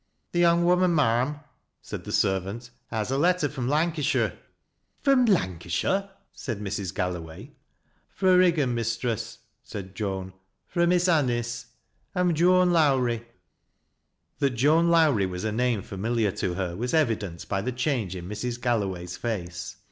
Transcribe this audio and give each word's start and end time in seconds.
"The 0.31 0.39
young 0.39 0.65
woman, 0.65 0.95
ma'am," 0.95 1.41
said 1.79 2.05
the 2.05 2.11
servant," 2.11 2.71
haa 2.89 3.05
i 3.07 3.13
letter 3.13 3.47
from 3.47 3.69
Lancashire."" 3.69 4.33
From 5.03 5.25
Lancashire 5.25 6.09
I" 6.09 6.09
said 6.33 6.59
Mrs. 6.59 6.91
Galloway." 6.91 7.51
Fro' 8.15 8.35
Riggan, 8.35 8.73
mistress," 8.73 9.37
said 9.61 9.93
Joan." 9.93 10.33
Fro' 10.67 10.87
Miss 10.87 11.05
Anico 11.07 11.65
I'm 12.15 12.33
Joan 12.33 12.71
Lowrie." 12.71 13.27
Tliat 14.41 14.55
Joan 14.55 14.89
Lowrie 14.89 15.27
was 15.27 15.43
a 15.43 15.51
name 15.51 15.83
familiar 15.83 16.31
to 16.31 16.55
her 16.55 16.75
was 16.75 16.93
evi 16.93 17.19
dent 17.19 17.47
by 17.47 17.61
the 17.61 17.71
change 17.71 18.15
in 18.15 18.27
Mrs. 18.27 18.59
Galloway's 18.59 19.17
face. 19.17 19.75